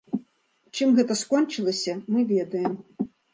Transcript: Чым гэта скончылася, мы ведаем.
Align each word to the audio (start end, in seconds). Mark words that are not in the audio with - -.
Чым 0.79 0.89
гэта 0.99 1.17
скончылася, 1.19 1.93
мы 2.15 2.25
ведаем. 2.33 2.73